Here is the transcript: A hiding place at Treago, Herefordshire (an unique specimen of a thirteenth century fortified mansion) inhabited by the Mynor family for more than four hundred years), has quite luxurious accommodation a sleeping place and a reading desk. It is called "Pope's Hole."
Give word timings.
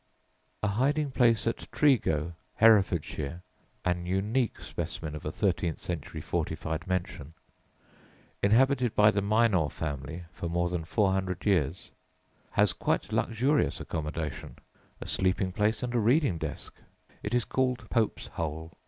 A 0.63 0.67
hiding 0.67 1.11
place 1.11 1.45
at 1.45 1.69
Treago, 1.71 2.33
Herefordshire 2.55 3.43
(an 3.85 4.07
unique 4.07 4.59
specimen 4.59 5.13
of 5.15 5.25
a 5.25 5.31
thirteenth 5.31 5.77
century 5.77 6.21
fortified 6.21 6.87
mansion) 6.87 7.35
inhabited 8.41 8.95
by 8.95 9.11
the 9.11 9.21
Mynor 9.21 9.69
family 9.69 10.23
for 10.31 10.49
more 10.49 10.69
than 10.69 10.85
four 10.85 11.11
hundred 11.11 11.45
years), 11.45 11.91
has 12.53 12.73
quite 12.73 13.13
luxurious 13.13 13.79
accommodation 13.79 14.55
a 14.99 15.05
sleeping 15.05 15.51
place 15.51 15.83
and 15.83 15.93
a 15.93 15.99
reading 15.99 16.39
desk. 16.39 16.73
It 17.21 17.35
is 17.35 17.45
called 17.45 17.87
"Pope's 17.91 18.25
Hole." 18.25 18.71